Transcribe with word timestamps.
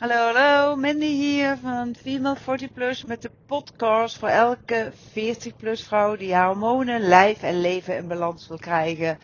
Hallo, 0.00 0.32
hallo, 0.32 0.76
Mandy 0.76 1.06
hier 1.06 1.58
van 1.62 1.94
Female 1.94 2.36
40 2.36 2.72
Plus 2.72 3.04
met 3.04 3.22
de 3.22 3.30
podcast 3.46 4.18
voor 4.18 4.28
elke 4.28 4.92
40 5.12 5.56
plus 5.56 5.82
vrouw 5.82 6.16
die 6.16 6.34
haar 6.34 6.46
hormonen, 6.46 7.00
lijf 7.00 7.42
en 7.42 7.60
leven 7.60 7.96
in 7.96 8.08
balans 8.08 8.48
wil 8.48 8.58
krijgen. 8.58 9.18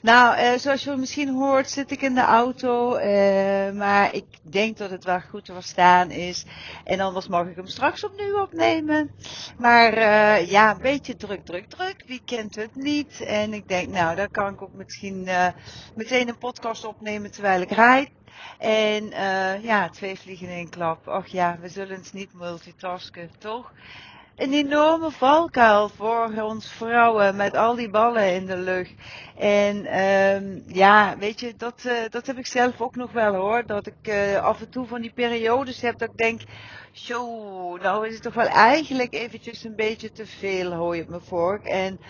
Nou, 0.00 0.36
eh, 0.36 0.58
zoals 0.58 0.84
je 0.84 0.96
misschien 0.96 1.34
hoort 1.34 1.70
zit 1.70 1.90
ik 1.90 2.02
in 2.02 2.14
de 2.14 2.20
auto, 2.20 2.94
eh, 2.94 3.72
maar 3.72 4.14
ik 4.14 4.24
denk 4.42 4.76
dat 4.76 4.90
het 4.90 5.04
wel 5.04 5.20
goed 5.20 5.44
te 5.44 5.52
verstaan 5.52 6.10
is. 6.10 6.44
En 6.84 7.00
anders 7.00 7.28
mag 7.28 7.46
ik 7.46 7.56
hem 7.56 7.66
straks 7.66 8.04
opnieuw 8.04 8.40
opnemen. 8.40 9.10
Maar 9.58 9.92
eh, 9.92 10.50
ja, 10.50 10.70
een 10.70 10.82
beetje 10.82 11.16
druk, 11.16 11.44
druk, 11.44 11.68
druk. 11.68 12.02
Wie 12.06 12.22
kent 12.24 12.56
het 12.56 12.76
niet? 12.76 13.20
En 13.20 13.52
ik 13.52 13.68
denk, 13.68 13.88
nou, 13.88 14.16
dan 14.16 14.30
kan 14.30 14.52
ik 14.52 14.62
ook 14.62 14.74
misschien 14.74 15.26
eh, 15.26 15.46
meteen 15.94 16.28
een 16.28 16.38
podcast 16.38 16.84
opnemen 16.84 17.30
terwijl 17.30 17.60
ik 17.60 17.70
rijd. 17.70 18.10
En 18.58 19.04
uh, 19.04 19.64
ja, 19.64 19.88
twee 19.88 20.18
vliegen 20.18 20.46
in 20.46 20.52
één 20.52 20.68
klap. 20.68 21.06
Och 21.06 21.26
ja, 21.26 21.58
we 21.60 21.68
zullen 21.68 21.96
het 21.96 22.12
niet 22.12 22.34
multitasken, 22.34 23.30
toch? 23.38 23.72
Een 24.36 24.52
enorme 24.52 25.10
valkuil 25.10 25.88
voor 25.88 26.42
ons 26.42 26.72
vrouwen 26.72 27.36
met 27.36 27.56
al 27.56 27.74
die 27.74 27.90
ballen 27.90 28.34
in 28.34 28.46
de 28.46 28.56
lucht. 28.56 28.92
En 29.36 30.00
um, 30.00 30.62
ja, 30.66 31.16
weet 31.18 31.40
je, 31.40 31.54
dat, 31.56 31.82
uh, 31.86 31.92
dat 32.10 32.26
heb 32.26 32.38
ik 32.38 32.46
zelf 32.46 32.80
ook 32.80 32.96
nog 32.96 33.12
wel 33.12 33.34
hoor. 33.34 33.66
Dat 33.66 33.86
ik 33.86 34.08
uh, 34.08 34.42
af 34.44 34.60
en 34.60 34.70
toe 34.70 34.86
van 34.86 35.00
die 35.00 35.12
periodes 35.12 35.80
heb 35.80 35.98
dat 35.98 36.08
ik 36.08 36.16
denk, 36.16 36.40
zo, 36.92 37.76
nou 37.76 38.06
is 38.06 38.14
het 38.14 38.22
toch 38.22 38.34
wel 38.34 38.46
eigenlijk 38.46 39.14
eventjes 39.14 39.64
een 39.64 39.76
beetje 39.76 40.12
te 40.12 40.26
veel 40.26 40.72
hooi 40.72 41.00
op 41.00 41.08
mijn 41.08 41.20
vork. 41.20 41.64
En 41.64 42.00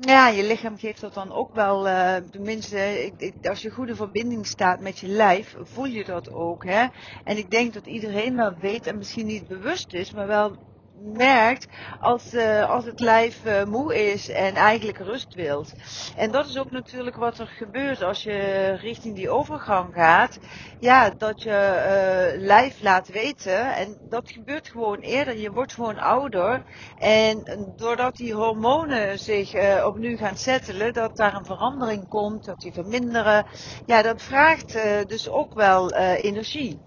ja, 0.00 0.28
je 0.28 0.42
lichaam 0.42 0.78
geeft 0.78 1.00
dat 1.00 1.14
dan 1.14 1.32
ook 1.32 1.54
wel, 1.54 1.86
uh, 1.86 2.16
tenminste, 2.16 3.04
ik, 3.04 3.14
ik, 3.16 3.46
als 3.46 3.62
je 3.62 3.70
goede 3.70 3.96
verbinding 3.96 4.46
staat 4.46 4.80
met 4.80 4.98
je 4.98 5.06
lijf, 5.06 5.56
voel 5.60 5.86
je 5.86 6.04
dat 6.04 6.32
ook. 6.32 6.64
Hè? 6.64 6.86
En 7.24 7.36
ik 7.36 7.50
denk 7.50 7.74
dat 7.74 7.86
iedereen 7.86 8.36
wel 8.36 8.54
weet 8.60 8.86
en 8.86 8.98
misschien 8.98 9.26
niet 9.26 9.48
bewust 9.48 9.92
is, 9.92 10.12
maar 10.12 10.26
wel 10.26 10.56
merkt 10.96 11.66
als, 12.00 12.32
uh, 12.32 12.70
als 12.70 12.84
het 12.84 13.00
lijf 13.00 13.44
uh, 13.44 13.64
moe 13.64 14.12
is 14.12 14.30
en 14.30 14.54
eigenlijk 14.54 14.98
rust 14.98 15.34
wilt. 15.34 15.72
En 16.16 16.30
dat 16.30 16.46
is 16.46 16.58
ook 16.58 16.70
natuurlijk 16.70 17.16
wat 17.16 17.38
er 17.38 17.46
gebeurt 17.46 18.02
als 18.02 18.22
je 18.22 18.72
richting 18.80 19.14
die 19.14 19.30
overgang 19.30 19.94
gaat. 19.94 20.38
Ja, 20.78 21.14
dat 21.18 21.42
je 21.42 21.50
uh, 21.50 22.40
lijf 22.46 22.80
laat 22.80 23.08
weten. 23.08 23.74
En 23.74 23.98
dat 24.08 24.30
gebeurt 24.30 24.68
gewoon 24.68 24.98
eerder. 24.98 25.36
Je 25.36 25.50
wordt 25.50 25.74
gewoon 25.74 25.98
ouder. 25.98 26.62
En 26.98 27.72
doordat 27.76 28.16
die 28.16 28.34
hormonen 28.34 29.18
zich 29.18 29.54
opnieuw 29.84 30.16
gaan 30.16 30.36
settelen, 30.36 30.92
dat 30.92 31.16
daar 31.16 31.34
een 31.34 31.44
verandering 31.44 32.08
komt, 32.08 32.44
dat 32.44 32.60
die 32.60 32.72
verminderen. 32.72 33.46
Ja, 33.86 34.02
dat 34.02 34.22
vraagt 34.22 34.72
dus 35.06 35.28
ook 35.28 35.54
wel 35.54 35.94
energie. 35.94 36.80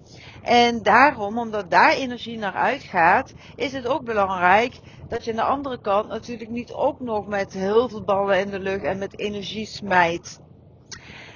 En 0.47 0.83
daarom, 0.83 1.37
omdat 1.37 1.69
daar 1.69 1.91
energie 1.91 2.37
naar 2.37 2.53
uitgaat, 2.53 3.33
is 3.55 3.73
het 3.73 3.87
ook 3.87 4.03
belangrijk 4.03 4.79
dat 5.07 5.23
je 5.23 5.31
aan 5.31 5.37
de 5.37 5.43
andere 5.43 5.81
kant 5.81 6.07
natuurlijk 6.07 6.49
niet 6.49 6.73
ook 6.73 6.99
nog 6.99 7.27
met 7.27 7.53
heel 7.53 7.89
veel 7.89 8.03
ballen 8.03 8.39
in 8.39 8.49
de 8.49 8.59
lucht 8.59 8.83
en 8.83 8.97
met 8.97 9.19
energie 9.19 9.65
smijt. 9.65 10.39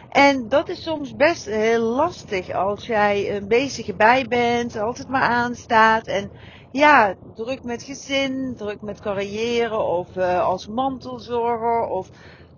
En 0.10 0.48
dat 0.50 0.70
is 0.70 0.84
soms 0.84 1.16
best 1.16 1.46
heel 1.46 1.84
lastig 1.84 2.52
als 2.52 2.86
jij 2.86 3.36
een 3.36 3.48
bezige 3.48 3.96
bij 3.96 4.26
bent, 4.28 4.76
altijd 4.76 5.08
maar 5.08 5.22
aanstaat 5.22 6.08
en 6.08 6.32
ja, 6.70 7.16
druk 7.34 7.64
met 7.64 7.84
gezin, 7.84 8.54
druk 8.58 8.82
met 8.82 9.00
carrière 9.00 9.78
of 9.78 10.16
uh, 10.16 10.46
als 10.46 10.68
mantelzorger 10.68 11.86
of 11.86 12.10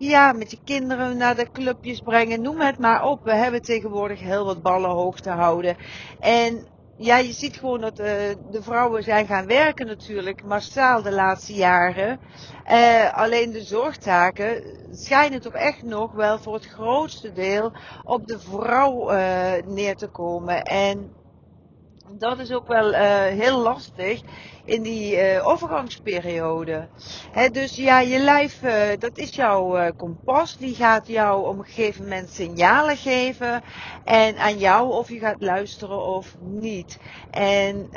ja, 0.10 0.32
met 0.32 0.52
je 0.52 0.58
kinderen 0.64 1.18
naar 1.18 1.36
de 1.36 1.52
clubjes 1.52 2.00
brengen, 2.00 2.42
noem 2.42 2.60
het 2.62 2.80
maar 2.80 3.06
op. 3.06 3.24
We 3.24 3.34
hebben 3.34 3.62
tegenwoordig 3.62 4.20
heel 4.20 4.46
wat 4.46 4.62
ballen 4.62 4.90
hoog 4.90 5.20
te 5.20 5.30
houden. 5.30 5.78
En 6.20 6.66
ja, 6.98 7.18
je 7.18 7.32
ziet 7.32 7.58
gewoon 7.58 7.82
dat 7.82 8.00
uh, 8.00 8.06
de 8.52 8.62
vrouwen 8.62 9.04
zijn 9.04 9.28
gaan 9.28 9.46
werken 9.48 9.88
natuurlijk, 9.88 10.44
massaal 10.44 11.02
de 11.02 11.12
laatste 11.12 11.54
jaren. 11.54 12.20
Uh, 12.72 13.14
alleen 13.14 13.52
de 13.52 13.62
zorgtaken 13.62 14.64
schijnen 14.92 15.42
toch 15.42 15.54
echt 15.54 15.84
nog 15.84 16.12
wel 16.12 16.40
voor 16.40 16.54
het 16.54 16.66
grootste 16.66 17.34
deel 17.34 17.72
op 18.04 18.28
de 18.28 18.40
vrouw 18.40 19.14
uh, 19.14 19.52
neer 19.66 19.96
te 19.96 20.08
komen. 20.08 20.64
En 20.64 21.12
dat 22.18 22.40
is 22.40 22.52
ook 22.52 22.68
wel 22.68 22.94
heel 23.28 23.58
lastig 23.58 24.22
in 24.66 24.82
die 24.82 25.34
uh, 25.34 25.48
overgangsperiode. 25.48 26.88
Dus 27.52 27.76
ja, 27.76 28.00
je 28.00 28.20
lijf, 28.20 28.62
uh, 28.64 28.72
dat 29.00 29.18
is 29.18 29.36
jouw 29.36 29.94
kompas. 29.96 30.58
Die 30.58 30.76
gaat 30.76 31.08
jou 31.08 31.48
op 31.48 31.58
een 31.58 31.66
gegeven 31.66 32.04
moment 32.04 32.30
signalen 32.30 32.98
geven. 32.98 33.64
En 34.04 34.38
aan 34.38 34.58
jou 34.58 34.92
of 34.92 35.10
je 35.10 35.20
gaat 35.20 35.42
luisteren 35.42 36.06
of 36.06 36.36
niet. 36.40 37.00
En 37.32 37.90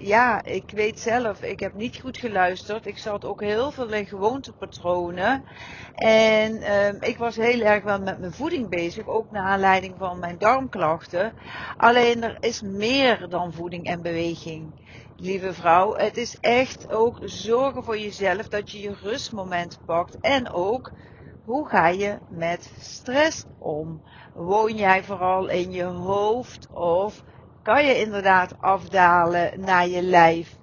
ja, 0.00 0.44
ik 0.44 0.70
weet 0.70 1.00
zelf, 1.00 1.42
ik 1.42 1.60
heb 1.60 1.74
niet 1.74 2.00
goed 2.00 2.16
geluisterd. 2.16 2.86
Ik 2.86 2.98
zat 2.98 3.24
ook 3.24 3.40
heel 3.40 3.70
veel 3.70 3.92
in 3.92 4.06
gewoontepatronen. 4.06 5.44
En 5.94 6.62
ik 7.00 7.18
was 7.18 7.36
heel 7.36 7.60
erg 7.60 7.84
wel 7.84 8.00
met 8.00 8.18
mijn 8.18 8.32
voeding 8.32 8.68
bezig. 8.68 9.06
Ook 9.06 9.30
naar 9.30 9.44
aanleiding 9.44 9.94
van 9.98 10.18
mijn 10.18 10.38
darmklachten. 10.38 11.32
Alleen 11.76 12.22
er 12.22 12.36
is 12.40 12.62
meer 12.62 13.26
dan 13.28 13.52
voeding 13.52 13.86
en 13.86 14.02
beweging. 14.02 14.80
Lieve 15.22 15.52
vrouw, 15.52 15.94
het 15.94 16.16
is 16.16 16.36
echt 16.40 16.92
ook 16.92 17.18
zorgen 17.24 17.84
voor 17.84 17.98
jezelf 17.98 18.48
dat 18.48 18.70
je 18.70 18.80
je 18.80 18.94
rustmoment 19.02 19.78
pakt. 19.86 20.20
En 20.20 20.52
ook, 20.52 20.92
hoe 21.44 21.68
ga 21.68 21.88
je 21.88 22.18
met 22.28 22.72
stress 22.78 23.44
om? 23.58 24.02
Woon 24.34 24.76
jij 24.76 25.02
vooral 25.02 25.48
in 25.48 25.72
je 25.72 25.84
hoofd 25.84 26.68
of 26.72 27.24
kan 27.62 27.86
je 27.86 27.98
inderdaad 27.98 28.54
afdalen 28.60 29.60
naar 29.60 29.88
je 29.88 30.02
lijf? 30.02 30.56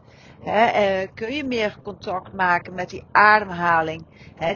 Eh, 0.45 1.07
kun 1.13 1.33
je 1.33 1.43
meer 1.43 1.77
contact 1.83 2.33
maken 2.33 2.73
met 2.73 2.89
die 2.89 3.03
ademhaling? 3.11 4.05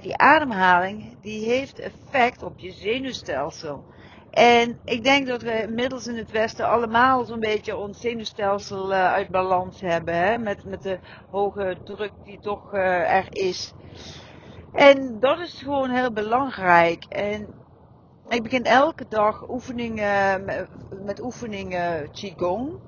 Die 0.02 0.18
ademhaling 0.18 1.22
die 1.22 1.46
heeft 1.46 1.80
effect 1.80 2.44
op 2.44 2.60
je 2.60 2.72
zenuwstelsel. 2.72 3.86
En 4.34 4.80
ik 4.86 5.04
denk 5.04 5.28
dat 5.28 5.42
we 5.42 5.62
inmiddels 5.62 6.08
in 6.08 6.18
het 6.18 6.32
Westen 6.32 6.68
allemaal 6.68 7.26
zo'n 7.26 7.40
beetje 7.40 7.78
ons 7.78 8.00
zenuwstelsel 8.00 8.92
uh, 8.92 9.12
uit 9.12 9.30
balans 9.30 9.82
hebben. 9.82 10.16
Hè? 10.16 10.38
Met, 10.38 10.66
met 10.66 10.84
de 10.84 11.00
hoge 11.30 11.78
druk 11.84 12.12
die 12.24 12.40
toch 12.40 12.74
uh, 12.74 13.16
er 13.16 13.28
is. 13.30 13.74
En 14.72 15.20
dat 15.20 15.40
is 15.40 15.62
gewoon 15.62 15.90
heel 15.90 16.12
belangrijk. 16.12 17.04
En 17.04 17.48
ik 18.30 18.44
begin 18.44 18.64
elke 18.64 19.06
dag 19.10 19.50
oefeningen, 19.50 20.46
met, 20.46 20.68
met 21.04 21.22
oefeningen 21.22 22.12
Qigong. 22.12 22.80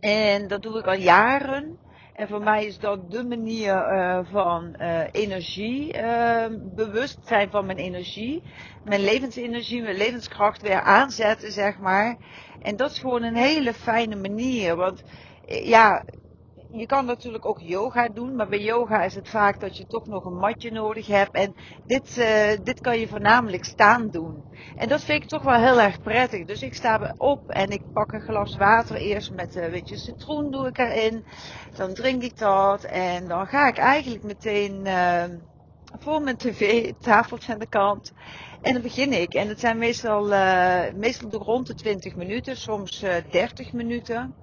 En 0.00 0.48
dat 0.48 0.62
doe 0.62 0.78
ik 0.78 0.86
al 0.86 0.98
jaren. 0.98 1.78
En 2.18 2.28
voor 2.28 2.42
mij 2.42 2.64
is 2.66 2.78
dat 2.78 3.10
de 3.10 3.24
manier 3.24 3.74
uh, 3.74 4.18
van 4.30 4.74
uh, 4.80 5.00
energie, 5.12 5.96
uh, 5.96 6.44
bewust 6.74 7.18
zijn 7.24 7.50
van 7.50 7.66
mijn 7.66 7.78
energie, 7.78 8.42
mijn 8.84 9.00
levensenergie, 9.00 9.82
mijn 9.82 9.96
levenskracht 9.96 10.62
weer 10.62 10.80
aanzetten, 10.80 11.52
zeg 11.52 11.78
maar. 11.78 12.16
En 12.62 12.76
dat 12.76 12.90
is 12.90 12.98
gewoon 12.98 13.22
een 13.22 13.36
hele 13.36 13.72
fijne 13.72 14.16
manier. 14.16 14.76
Want 14.76 15.02
ja, 15.46 16.04
je 16.70 16.86
kan 16.86 17.04
natuurlijk 17.04 17.46
ook 17.46 17.60
yoga 17.60 18.08
doen, 18.08 18.36
maar 18.36 18.48
bij 18.48 18.60
yoga 18.60 19.02
is 19.02 19.14
het 19.14 19.28
vaak 19.28 19.60
dat 19.60 19.76
je 19.76 19.86
toch 19.86 20.06
nog 20.06 20.24
een 20.24 20.36
matje 20.36 20.70
nodig 20.70 21.06
hebt. 21.06 21.34
En 21.34 21.54
dit, 21.86 22.16
uh, 22.16 22.50
dit 22.62 22.80
kan 22.80 22.98
je 22.98 23.08
voornamelijk 23.08 23.64
staan 23.64 24.08
doen. 24.08 24.44
En 24.76 24.88
dat 24.88 25.04
vind 25.04 25.22
ik 25.22 25.28
toch 25.28 25.42
wel 25.42 25.60
heel 25.60 25.80
erg 25.80 26.00
prettig. 26.02 26.44
Dus 26.44 26.62
ik 26.62 26.74
sta 26.74 27.14
op 27.16 27.48
en 27.48 27.70
ik 27.70 27.82
pak 27.92 28.12
een 28.12 28.20
glas 28.20 28.56
water 28.56 28.96
eerst 28.96 29.32
met 29.32 29.54
een 29.54 29.70
beetje 29.70 29.96
citroen 29.96 30.50
doe 30.50 30.66
ik 30.66 30.78
erin. 30.78 31.24
Dan 31.76 31.94
drink 31.94 32.22
ik 32.22 32.38
dat 32.38 32.84
en 32.84 33.28
dan 33.28 33.46
ga 33.46 33.68
ik 33.68 33.78
eigenlijk 33.78 34.24
meteen 34.24 34.86
uh, 34.86 35.24
voor 35.98 36.22
mijn 36.22 36.36
tv, 36.36 36.92
tafeltje 36.98 37.52
aan 37.52 37.58
de 37.58 37.68
kant. 37.68 38.12
En 38.62 38.72
dan 38.72 38.82
begin 38.82 39.12
ik. 39.12 39.34
En 39.34 39.48
het 39.48 39.60
zijn 39.60 39.78
meestal, 39.78 40.24
meestal 40.94 41.30
rond 41.30 41.66
de 41.66 41.74
20 41.74 42.16
minuten, 42.16 42.56
soms 42.56 43.02
uh, 43.02 43.14
30 43.30 43.72
minuten. 43.72 44.34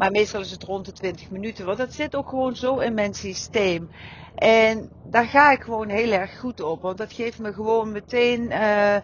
Maar 0.00 0.10
meestal 0.10 0.40
is 0.40 0.50
het 0.50 0.62
rond 0.62 0.84
de 0.84 0.92
20 0.92 1.30
minuten. 1.30 1.66
Want 1.66 1.78
dat 1.78 1.92
zit 1.92 2.16
ook 2.16 2.28
gewoon 2.28 2.56
zo 2.56 2.78
in 2.78 2.94
mijn 2.94 3.14
systeem. 3.14 3.90
En 4.34 4.90
daar 5.04 5.24
ga 5.24 5.52
ik 5.52 5.62
gewoon 5.62 5.88
heel 5.88 6.12
erg 6.12 6.38
goed 6.38 6.60
op. 6.60 6.82
Want 6.82 6.98
dat 6.98 7.12
geeft 7.12 7.38
me 7.38 7.52
gewoon 7.52 7.92
meteen, 7.92 8.42
uh, 8.42 8.96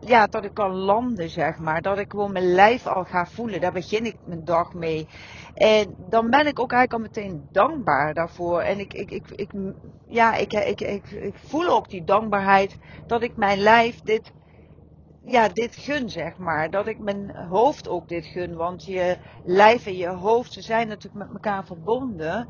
ja, 0.00 0.26
dat 0.26 0.44
ik 0.44 0.54
kan 0.54 0.74
landen, 0.74 1.30
zeg 1.30 1.58
maar. 1.58 1.82
Dat 1.82 1.98
ik 1.98 2.10
gewoon 2.10 2.32
mijn 2.32 2.54
lijf 2.54 2.86
al 2.86 3.04
ga 3.04 3.26
voelen. 3.26 3.60
Daar 3.60 3.72
begin 3.72 4.04
ik 4.04 4.16
mijn 4.24 4.44
dag 4.44 4.74
mee. 4.74 5.08
En 5.54 5.94
dan 6.08 6.30
ben 6.30 6.46
ik 6.46 6.60
ook 6.60 6.72
eigenlijk 6.72 6.92
al 6.92 7.22
meteen 7.22 7.48
dankbaar 7.52 8.14
daarvoor. 8.14 8.60
En 8.60 8.78
ik, 8.78 8.94
ik, 8.94 9.30
ik, 9.30 9.50
ja, 10.08 10.34
ik, 10.34 10.52
ik, 10.52 10.80
ik 11.10 11.34
voel 11.34 11.68
ook 11.68 11.90
die 11.90 12.04
dankbaarheid 12.04 12.78
dat 13.06 13.22
ik 13.22 13.36
mijn 13.36 13.58
lijf 13.58 14.00
dit 14.00 14.32
ja, 15.24 15.48
dit 15.48 15.76
gun, 15.76 16.10
zeg 16.10 16.36
maar. 16.36 16.70
Dat 16.70 16.86
ik 16.86 16.98
mijn 16.98 17.36
hoofd 17.36 17.88
ook 17.88 18.08
dit 18.08 18.26
gun. 18.26 18.56
Want 18.56 18.84
je 18.84 19.16
lijf 19.44 19.86
en 19.86 19.96
je 19.96 20.08
hoofd, 20.08 20.52
ze 20.52 20.62
zijn 20.62 20.88
natuurlijk 20.88 21.24
met 21.24 21.32
elkaar 21.34 21.64
verbonden. 21.64 22.48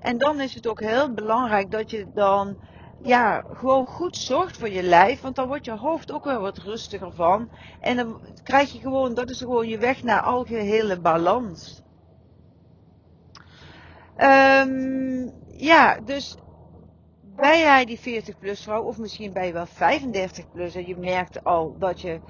En 0.00 0.18
dan 0.18 0.40
is 0.40 0.54
het 0.54 0.66
ook 0.66 0.80
heel 0.80 1.12
belangrijk 1.12 1.70
dat 1.70 1.90
je 1.90 2.06
dan 2.14 2.56
ja, 3.02 3.44
gewoon 3.52 3.86
goed 3.86 4.16
zorgt 4.16 4.56
voor 4.56 4.70
je 4.70 4.82
lijf. 4.82 5.20
Want 5.20 5.36
dan 5.36 5.48
wordt 5.48 5.64
je 5.64 5.76
hoofd 5.76 6.12
ook 6.12 6.24
wel 6.24 6.40
wat 6.40 6.58
rustiger 6.58 7.12
van. 7.12 7.50
En 7.80 7.96
dan 7.96 8.20
krijg 8.42 8.72
je 8.72 8.78
gewoon, 8.78 9.14
dat 9.14 9.30
is 9.30 9.38
gewoon 9.38 9.68
je 9.68 9.78
weg 9.78 10.02
naar 10.02 10.20
algehele 10.20 11.00
balans. 11.00 11.82
Um, 14.16 15.32
ja, 15.56 16.00
dus 16.04 16.36
ben 17.36 17.58
jij 17.58 17.84
die 17.84 17.98
40 17.98 18.38
plus 18.38 18.62
vrouw, 18.62 18.82
of 18.82 18.98
misschien 18.98 19.32
ben 19.32 19.46
je 19.46 19.52
wel 19.52 19.66
35 19.66 20.50
plus 20.52 20.74
en 20.74 20.86
je 20.86 20.96
merkt 20.96 21.44
al 21.44 21.78
dat 21.78 22.00
je 22.00 22.20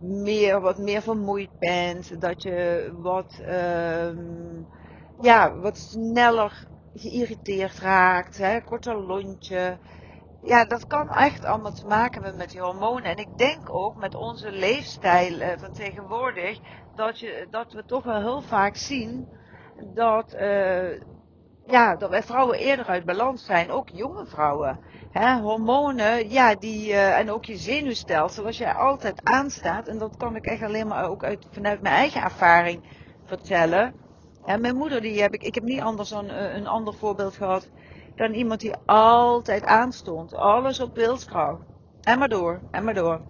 meer, 0.00 0.60
wat 0.60 0.78
meer 0.78 1.02
vermoeid 1.02 1.58
bent, 1.58 2.20
dat 2.20 2.42
je 2.42 2.90
wat, 2.96 3.42
um, 3.48 4.66
ja, 5.20 5.56
wat 5.56 5.78
sneller 5.78 6.66
geïrriteerd 6.94 7.78
raakt, 7.78 8.38
hè, 8.38 8.60
korter 8.60 8.96
lontje. 8.96 9.78
Ja, 10.42 10.64
dat 10.64 10.86
kan 10.86 11.08
echt 11.10 11.44
allemaal 11.44 11.72
te 11.72 11.86
maken 11.86 12.22
hebben 12.22 12.38
met 12.38 12.50
die 12.50 12.60
hormonen. 12.60 13.04
En 13.04 13.16
ik 13.16 13.38
denk 13.38 13.74
ook 13.74 13.96
met 13.96 14.14
onze 14.14 14.50
leefstijl 14.50 15.40
uh, 15.40 15.48
van 15.56 15.72
tegenwoordig, 15.72 16.58
dat, 16.94 17.18
je, 17.18 17.46
dat 17.50 17.72
we 17.72 17.84
toch 17.84 18.04
wel 18.04 18.20
heel 18.20 18.42
vaak 18.42 18.76
zien 18.76 19.28
dat, 19.94 20.34
uh, 20.34 21.00
ja, 21.66 21.96
dat 21.96 22.10
wij 22.10 22.22
vrouwen 22.22 22.58
eerder 22.58 22.86
uit 22.86 23.04
balans 23.04 23.44
zijn, 23.44 23.70
ook 23.70 23.88
jonge 23.88 24.26
vrouwen. 24.26 24.78
Hè, 25.10 25.40
hormonen, 25.40 26.30
ja, 26.30 26.54
die, 26.54 26.88
uh, 26.88 27.18
en 27.18 27.30
ook 27.30 27.44
je 27.44 27.56
zenuwstelsel, 27.56 28.46
als 28.46 28.58
jij 28.58 28.72
altijd 28.74 29.20
aanstaat, 29.24 29.88
en 29.88 29.98
dat 29.98 30.16
kan 30.16 30.36
ik 30.36 30.46
echt 30.46 30.62
alleen 30.62 30.86
maar 30.86 31.08
ook 31.08 31.24
uit, 31.24 31.46
vanuit 31.50 31.82
mijn 31.82 31.94
eigen 31.94 32.22
ervaring 32.22 32.82
vertellen. 33.24 33.94
Hè, 34.44 34.58
mijn 34.58 34.76
moeder, 34.76 35.00
die 35.00 35.20
heb 35.20 35.34
ik, 35.34 35.42
ik 35.42 35.54
heb 35.54 35.64
niet 35.64 35.80
anders 35.80 36.08
dan 36.08 36.30
uh, 36.30 36.54
een 36.54 36.66
ander 36.66 36.94
voorbeeld 36.94 37.34
gehad, 37.36 37.68
dan 38.16 38.32
iemand 38.32 38.60
die 38.60 38.74
altijd 38.86 39.64
aanstond. 39.64 40.34
Alles 40.34 40.80
op 40.80 40.94
wilskracht. 40.94 41.60
En 42.02 42.18
maar 42.18 42.28
door, 42.28 42.60
en 42.70 42.84
maar 42.84 42.94
door. 42.94 43.20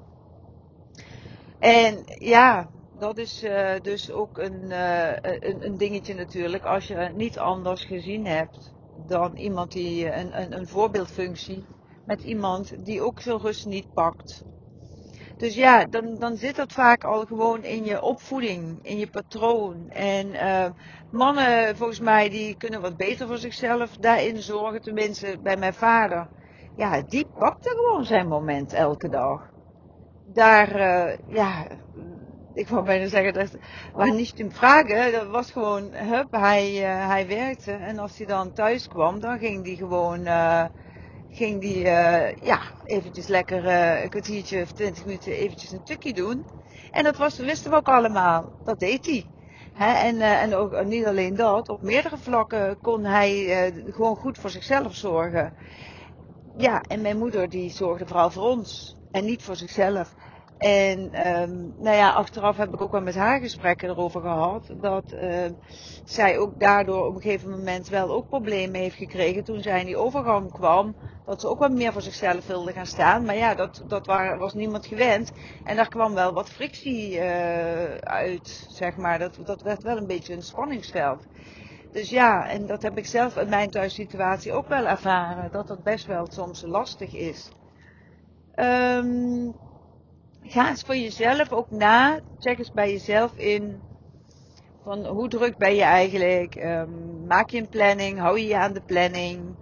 En 1.59 2.05
ja, 2.19 2.69
dat 3.03 3.19
is 3.19 3.45
uh, 3.45 3.71
dus 3.83 4.11
ook 4.11 4.39
een, 4.39 4.63
uh, 4.63 5.13
een, 5.21 5.65
een, 5.65 5.77
dingetje 5.77 6.15
natuurlijk. 6.15 6.65
Als 6.65 6.87
je 6.87 7.11
niet 7.15 7.39
anders 7.39 7.85
gezien 7.85 8.27
hebt 8.27 8.73
dan 9.07 9.37
iemand 9.37 9.73
die 9.73 10.09
eh, 10.09 10.21
een, 10.21 10.41
een, 10.41 10.57
een 10.57 10.67
voorbeeldfunctie 10.67 11.65
met 12.07 12.23
iemand 12.23 12.85
die 12.85 13.03
ook 13.03 13.21
zijn 13.21 13.39
rust 13.39 13.67
niet 13.67 13.93
pakt. 13.95 14.45
Dus 15.37 15.55
ja, 15.55 15.85
dan, 15.85 16.19
dan 16.19 16.37
zit 16.37 16.57
dat 16.57 16.73
vaak 16.73 17.05
al 17.05 17.25
gewoon 17.27 17.65
in 17.65 17.85
je 17.85 18.03
opvoeding, 18.03 18.79
in 18.83 18.99
je 18.99 19.11
patroon. 19.11 19.91
En 19.91 20.27
uh, 20.27 20.67
mannen, 21.11 21.77
volgens 21.77 22.01
mij, 22.01 22.29
die 22.29 22.57
kunnen 22.57 22.81
wat 22.81 22.97
beter 22.97 23.27
voor 23.27 23.39
zichzelf 23.39 23.97
daarin 23.97 24.43
zorgen. 24.43 24.83
Tenminste, 24.83 25.39
bij 25.43 25.57
mijn 25.57 25.75
vader. 25.75 26.29
Ja, 26.77 27.03
die 27.03 27.27
pakte 27.39 27.69
gewoon 27.69 28.05
zijn 28.05 28.29
moment 28.29 28.73
elke 28.73 29.09
dag. 29.09 29.51
Daar, 30.33 30.79
ja, 31.29 31.67
ik 32.55 32.69
wou 32.69 32.85
bijna 32.85 33.07
zeggen, 33.07 33.33
dat 33.33 33.57
was 33.93 34.11
niet 34.11 34.39
in 34.39 34.53
vragen. 34.53 35.13
Dat 35.13 35.27
was 35.27 35.51
gewoon, 35.51 35.93
hup, 35.95 36.31
hij, 36.31 36.73
uh, 36.73 37.07
hij 37.09 37.27
werkte. 37.27 37.73
En 37.73 37.99
als 37.99 38.17
hij 38.17 38.27
dan 38.27 38.53
thuis 38.53 38.89
kwam, 38.89 39.21
dan 39.21 39.39
ging 39.39 39.67
hij 39.67 39.75
gewoon, 39.75 40.21
uh, 40.21 40.65
ging 41.29 41.61
die, 41.61 41.85
uh, 41.85 42.33
ja, 42.35 42.61
eventjes 42.85 43.27
lekker 43.27 43.67
een 43.67 44.09
kwartiertje 44.09 44.63
of 44.63 44.73
twintig 44.73 45.05
minuten 45.05 45.33
eventjes 45.33 45.71
een 45.71 45.85
tukje 45.85 46.13
doen. 46.13 46.45
En 46.91 47.05
dat 47.05 47.17
was, 47.17 47.37
wisten 47.37 47.71
we 47.71 47.77
ook 47.77 47.89
allemaal. 47.89 48.53
Dat 48.65 48.79
deed 48.79 49.07
hij. 49.07 49.27
He, 49.73 49.93
en, 49.93 50.21
en 50.21 50.55
ook 50.55 50.85
niet 50.85 51.07
alleen 51.07 51.37
dat, 51.37 51.69
op 51.69 51.83
meerdere 51.83 52.19
vlakken 52.19 52.81
kon 52.81 53.05
hij 53.05 53.73
gewoon 53.91 54.17
goed 54.17 54.39
voor 54.39 54.51
zichzelf 54.51 54.95
zorgen. 54.95 55.55
Ja, 56.57 56.81
en 56.81 57.01
mijn 57.01 57.19
moeder 57.19 57.49
die 57.49 57.71
zorgde 57.71 58.07
vooral 58.07 58.31
voor 58.31 58.43
ons 58.43 58.97
en 59.11 59.25
niet 59.25 59.43
voor 59.43 59.57
zichzelf. 59.57 60.15
En 60.63 61.29
um, 61.43 61.75
nou 61.79 61.97
ja, 61.97 62.11
achteraf 62.11 62.57
heb 62.57 62.75
ik 62.75 62.81
ook 62.81 62.93
wel 62.93 63.01
met 63.01 63.15
haar 63.15 63.41
gesprekken 63.41 63.89
erover 63.89 64.21
gehad. 64.21 64.71
Dat 64.81 65.13
uh, 65.13 65.45
zij 66.05 66.39
ook 66.39 66.61
daardoor 66.61 67.07
op 67.07 67.15
een 67.15 67.21
gegeven 67.21 67.51
moment 67.51 67.89
wel 67.89 68.11
ook 68.11 68.29
problemen 68.29 68.81
heeft 68.81 68.97
gekregen 68.97 69.45
toen 69.45 69.63
zij 69.63 69.81
in 69.81 69.87
die 69.87 69.97
overgang 69.97 70.53
kwam. 70.53 70.95
Dat 71.25 71.41
ze 71.41 71.49
ook 71.49 71.59
wat 71.59 71.71
meer 71.71 71.93
voor 71.93 72.03
zichzelf 72.03 72.47
wilde 72.47 72.73
gaan 72.73 72.87
staan. 72.87 73.25
Maar 73.25 73.37
ja, 73.37 73.55
dat, 73.55 73.85
dat 73.87 74.07
was 74.39 74.55
niemand 74.55 74.87
gewend. 74.87 75.33
En 75.65 75.77
daar 75.77 75.89
kwam 75.89 76.15
wel 76.15 76.33
wat 76.33 76.51
frictie 76.51 77.15
uh, 77.15 77.95
uit, 77.95 78.67
zeg 78.71 78.97
maar. 78.97 79.19
Dat, 79.19 79.39
dat 79.45 79.63
werd 79.63 79.83
wel 79.83 79.97
een 79.97 80.07
beetje 80.07 80.35
een 80.35 80.43
spanningsveld. 80.43 81.27
Dus 81.93 82.11
ja, 82.11 82.49
en 82.49 82.67
dat 82.67 82.83
heb 82.83 82.99
ik 82.99 83.07
zelf 83.07 83.37
in 83.37 83.49
mijn 83.49 83.71
thuissituatie 83.71 84.53
ook 84.53 84.69
wel 84.69 84.87
ervaren. 84.87 85.51
Dat 85.53 85.69
dat 85.69 85.83
best 85.83 86.07
wel 86.07 86.27
soms 86.31 86.63
lastig 86.63 87.15
is. 87.15 87.51
Um, 88.57 89.55
ga 90.53 90.69
eens 90.69 90.83
voor 90.83 90.97
jezelf 90.97 91.53
ook 91.53 91.71
na. 91.71 92.21
Check 92.39 92.59
eens 92.59 92.73
bij 92.73 92.91
jezelf 92.91 93.37
in. 93.37 93.81
Van 94.85 95.07
hoe 95.07 95.29
druk 95.29 95.57
ben 95.57 95.75
je 95.75 95.83
eigenlijk? 95.83 96.55
Um, 96.55 97.27
maak 97.27 97.51
je 97.51 97.59
een 97.59 97.69
planning? 97.69 98.19
Hou 98.19 98.39
je 98.39 98.47
je 98.47 98.57
aan 98.57 98.73
de 98.73 98.81
planning? 98.81 99.57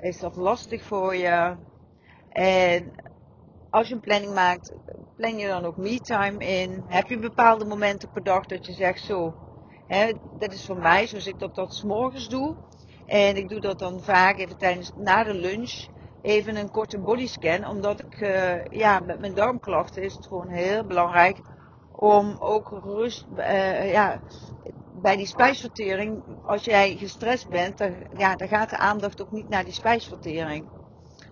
Is 0.00 0.18
dat 0.18 0.36
lastig 0.36 0.82
voor 0.82 1.16
je? 1.16 1.56
En 2.30 2.90
als 3.70 3.88
je 3.88 3.94
een 3.94 4.00
planning 4.00 4.34
maakt, 4.34 4.72
plan 5.16 5.38
je 5.38 5.46
dan 5.46 5.64
ook 5.64 5.76
me-time 5.76 6.44
in? 6.44 6.84
Heb 6.86 7.08
je 7.08 7.18
bepaalde 7.18 7.64
momenten 7.64 8.10
per 8.10 8.22
dag 8.22 8.46
dat 8.46 8.66
je 8.66 8.72
zegt 8.72 9.04
zo, 9.04 9.34
hè, 9.86 10.12
dat 10.38 10.52
is 10.52 10.64
voor 10.64 10.78
mij 10.78 11.06
zoals 11.06 11.26
ik 11.26 11.38
dat, 11.38 11.54
dat 11.54 11.74
s'morgens 11.74 12.28
doe. 12.28 12.56
En 13.06 13.36
ik 13.36 13.48
doe 13.48 13.60
dat 13.60 13.78
dan 13.78 14.00
vaak 14.00 14.38
even 14.38 14.58
tijdens, 14.58 14.92
na 14.96 15.24
de 15.24 15.34
lunch 15.34 15.88
even 16.22 16.56
een 16.56 16.70
korte 16.70 16.98
bodyscan. 16.98 17.66
Omdat 17.66 18.00
ik, 18.00 18.20
uh, 18.20 18.64
ja, 18.64 19.00
met 19.00 19.20
mijn 19.20 19.34
darmklachten 19.34 20.02
is 20.02 20.14
het 20.14 20.26
gewoon 20.26 20.48
heel 20.48 20.84
belangrijk 20.84 21.38
om 21.92 22.36
ook 22.38 22.80
rust, 22.84 23.26
uh, 23.36 23.92
ja, 23.92 24.20
bij 25.02 25.16
die 25.16 25.26
spijsvertering, 25.26 26.22
als 26.46 26.64
jij 26.64 26.96
gestrest 26.96 27.48
bent, 27.48 27.78
dan, 27.78 27.94
ja, 28.16 28.36
dan 28.36 28.48
gaat 28.48 28.70
de 28.70 28.76
aandacht 28.76 29.22
ook 29.22 29.32
niet 29.32 29.48
naar 29.48 29.64
die 29.64 29.72
spijsvertering. 29.72 30.68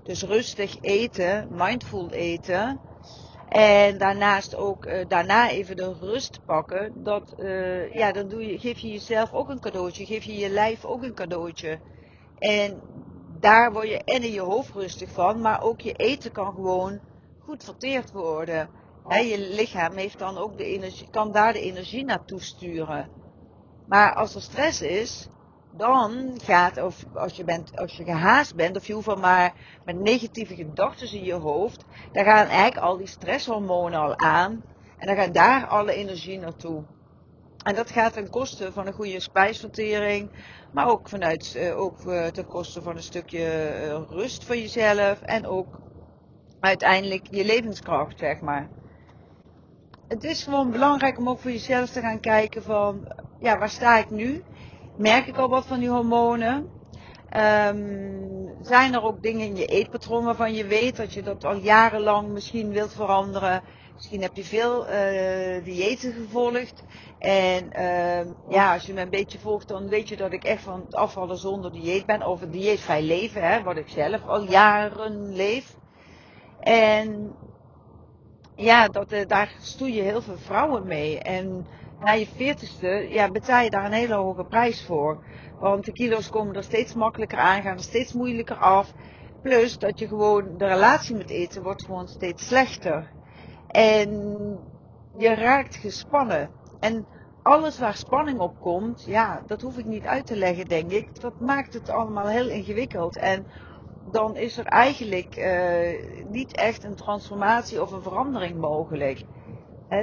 Dus 0.02 0.22
rustig 0.22 0.76
eten, 0.80 1.48
mindful 1.50 2.10
eten. 2.10 2.80
En 3.48 3.98
daarnaast 3.98 4.56
ook 4.56 4.86
uh, 4.86 5.04
daarna 5.08 5.50
even 5.50 5.76
de 5.76 5.96
rust 6.00 6.40
pakken. 6.46 6.92
Dat, 7.02 7.34
ja, 7.92 8.12
dan 8.12 8.28
doe 8.28 8.46
je, 8.46 8.58
geef 8.58 8.78
je 8.78 8.88
jezelf 8.88 9.32
ook 9.32 9.48
een 9.48 9.60
cadeautje. 9.60 10.06
Geef 10.06 10.24
je 10.24 10.38
je 10.38 10.48
lijf 10.48 10.84
ook 10.84 11.02
een 11.02 11.14
cadeautje. 11.14 11.78
En 12.38 12.80
daar 13.40 13.72
word 13.72 13.88
je 13.88 14.04
en 14.04 14.22
in 14.22 14.32
je 14.32 14.40
hoofd 14.40 14.74
rustig 14.74 15.10
van, 15.10 15.40
maar 15.40 15.62
ook 15.62 15.80
je 15.80 15.92
eten 15.92 16.32
kan 16.32 16.52
gewoon 16.54 17.00
goed 17.38 17.64
verteerd 17.64 18.12
worden. 18.12 18.68
He, 19.06 19.18
je 19.18 19.38
lichaam 19.38 19.96
heeft 19.96 20.18
dan 20.18 20.38
ook 20.38 20.58
de 20.58 20.64
energie, 20.64 21.10
kan 21.10 21.32
daar 21.32 21.52
de 21.52 21.60
energie 21.60 22.04
naartoe 22.04 22.42
sturen. 22.42 23.08
Maar 23.86 24.14
als 24.14 24.34
er 24.34 24.42
stress 24.42 24.82
is, 24.82 25.28
dan 25.70 26.38
gaat, 26.42 26.82
of 26.82 27.04
als 27.14 27.36
je, 27.36 27.44
bent, 27.44 27.78
als 27.78 27.96
je 27.96 28.04
gehaast 28.04 28.54
bent, 28.54 28.76
of 28.76 28.86
je 28.86 28.92
hoeft 28.92 29.16
maar 29.16 29.54
met 29.84 30.00
negatieve 30.00 30.54
gedachten 30.54 31.12
in 31.12 31.24
je 31.24 31.34
hoofd, 31.34 31.84
dan 32.12 32.24
gaan 32.24 32.46
eigenlijk 32.46 32.76
al 32.76 32.96
die 32.96 33.06
stresshormonen 33.06 34.00
al 34.00 34.18
aan. 34.18 34.62
En 34.98 35.06
dan 35.06 35.16
gaat 35.16 35.34
daar 35.34 35.66
alle 35.66 35.92
energie 35.92 36.38
naartoe. 36.38 36.84
En 37.68 37.74
dat 37.74 37.90
gaat 37.90 38.12
ten 38.12 38.30
koste 38.30 38.72
van 38.72 38.86
een 38.86 38.92
goede 38.92 39.20
spijsvertering, 39.20 40.30
maar 40.72 40.88
ook, 40.88 41.08
vanuit, 41.08 41.54
uh, 41.56 41.80
ook 41.80 42.04
uh, 42.06 42.26
ten 42.26 42.46
koste 42.46 42.82
van 42.82 42.96
een 42.96 43.02
stukje 43.02 43.72
uh, 43.84 44.00
rust 44.08 44.44
voor 44.44 44.56
jezelf 44.56 45.20
en 45.20 45.46
ook 45.46 45.80
uiteindelijk 46.60 47.26
je 47.30 47.44
levenskracht, 47.44 48.18
zeg 48.18 48.40
maar. 48.40 48.68
Het 50.08 50.24
is 50.24 50.42
gewoon 50.44 50.70
belangrijk 50.70 51.18
om 51.18 51.28
ook 51.28 51.38
voor 51.38 51.50
jezelf 51.50 51.90
te 51.90 52.00
gaan 52.00 52.20
kijken 52.20 52.62
van, 52.62 53.12
ja, 53.40 53.58
waar 53.58 53.70
sta 53.70 53.98
ik 53.98 54.10
nu? 54.10 54.42
Merk 54.96 55.26
ik 55.26 55.36
al 55.36 55.48
wat 55.48 55.66
van 55.66 55.78
die 55.78 55.90
hormonen? 55.90 56.68
Um, 57.36 58.56
zijn 58.62 58.94
er 58.94 59.02
ook 59.02 59.22
dingen 59.22 59.46
in 59.46 59.56
je 59.56 59.66
eetpatroon 59.66 60.24
waarvan 60.24 60.54
je 60.54 60.66
weet 60.66 60.96
dat 60.96 61.12
je 61.12 61.22
dat 61.22 61.44
al 61.44 61.56
jarenlang 61.56 62.28
misschien 62.28 62.70
wilt 62.70 62.92
veranderen? 62.92 63.62
Misschien 63.98 64.22
heb 64.22 64.36
je 64.36 64.44
veel 64.44 64.86
uh, 64.86 65.64
diëten 65.64 66.12
gevolgd. 66.12 66.82
En 67.18 67.70
uh, 67.76 68.32
ja, 68.48 68.72
als 68.72 68.86
je 68.86 68.92
me 68.92 69.00
een 69.00 69.10
beetje 69.10 69.38
volgt, 69.38 69.68
dan 69.68 69.88
weet 69.88 70.08
je 70.08 70.16
dat 70.16 70.32
ik 70.32 70.44
echt 70.44 70.62
van 70.62 70.80
het 70.84 70.94
afvallen 70.94 71.36
zonder 71.36 71.72
dieet 71.72 72.06
ben. 72.06 72.26
Of 72.26 72.40
dieetvrij 72.40 73.02
leven, 73.02 73.42
hè, 73.42 73.62
wat 73.62 73.76
ik 73.76 73.88
zelf 73.88 74.26
al 74.26 74.42
jaren 74.42 75.32
leef. 75.32 75.76
En 76.60 77.34
ja, 78.56 78.88
dat, 78.88 79.12
uh, 79.12 79.26
daar 79.26 79.54
stoei 79.60 79.94
je 79.94 80.02
heel 80.02 80.22
veel 80.22 80.38
vrouwen 80.38 80.86
mee. 80.86 81.18
En 81.18 81.66
na 82.00 82.12
je 82.12 82.26
veertigste 82.26 83.06
ja, 83.10 83.30
betaal 83.30 83.64
je 83.64 83.70
daar 83.70 83.84
een 83.84 83.92
hele 83.92 84.14
hoge 84.14 84.44
prijs 84.44 84.84
voor. 84.84 85.24
Want 85.60 85.84
de 85.84 85.92
kilo's 85.92 86.30
komen 86.30 86.54
er 86.54 86.62
steeds 86.62 86.94
makkelijker 86.94 87.38
aan, 87.38 87.62
gaan 87.62 87.76
er 87.76 87.82
steeds 87.82 88.12
moeilijker 88.12 88.56
af. 88.56 88.92
Plus 89.42 89.78
dat 89.78 89.98
je 89.98 90.08
gewoon, 90.08 90.58
de 90.58 90.66
relatie 90.66 91.16
met 91.16 91.30
eten 91.30 91.62
wordt 91.62 91.84
gewoon 91.84 92.08
steeds 92.08 92.46
slechter. 92.46 93.16
En 93.68 94.10
je 95.16 95.34
raakt 95.34 95.76
gespannen. 95.76 96.50
En 96.80 97.06
alles 97.42 97.78
waar 97.78 97.96
spanning 97.96 98.38
op 98.38 98.60
komt, 98.60 99.04
ja, 99.06 99.42
dat 99.46 99.62
hoef 99.62 99.78
ik 99.78 99.84
niet 99.84 100.04
uit 100.04 100.26
te 100.26 100.36
leggen, 100.36 100.66
denk 100.66 100.90
ik. 100.90 101.20
Dat 101.20 101.40
maakt 101.40 101.74
het 101.74 101.90
allemaal 101.90 102.26
heel 102.26 102.48
ingewikkeld. 102.48 103.16
En 103.16 103.46
dan 104.10 104.36
is 104.36 104.58
er 104.58 104.64
eigenlijk 104.64 105.36
uh, 105.36 106.26
niet 106.28 106.56
echt 106.56 106.84
een 106.84 106.94
transformatie 106.94 107.82
of 107.82 107.90
een 107.90 108.02
verandering 108.02 108.60
mogelijk. 108.60 109.24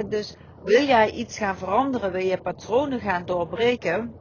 dus 0.08 0.36
wil 0.64 0.82
jij 0.82 1.10
iets 1.10 1.38
gaan 1.38 1.56
veranderen, 1.56 2.12
wil 2.12 2.24
je 2.24 2.40
patronen 2.40 3.00
gaan 3.00 3.24
doorbreken, 3.24 4.14